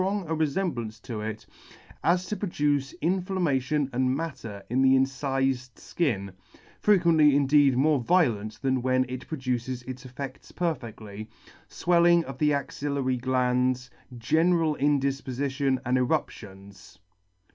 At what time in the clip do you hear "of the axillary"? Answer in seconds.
12.23-13.15